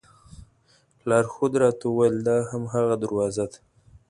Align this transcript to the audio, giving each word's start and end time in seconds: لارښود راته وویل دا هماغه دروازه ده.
لارښود 1.09 1.53
راته 1.61 1.85
وویل 1.87 2.17
دا 2.27 2.35
هماغه 2.49 2.95
دروازه 3.03 3.45
ده. 3.51 3.57